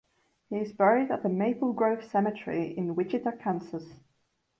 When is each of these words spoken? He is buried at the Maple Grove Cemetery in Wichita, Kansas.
He 0.49 0.55
is 0.57 0.73
buried 0.73 1.11
at 1.11 1.21
the 1.21 1.29
Maple 1.29 1.73
Grove 1.73 2.03
Cemetery 2.03 2.75
in 2.75 2.95
Wichita, 2.95 3.33
Kansas. 3.33 3.97